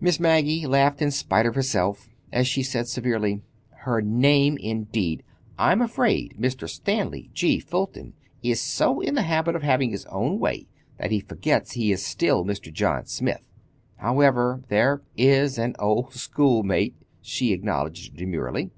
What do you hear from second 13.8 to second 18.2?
However, there is an old schoolmate," she acknowledged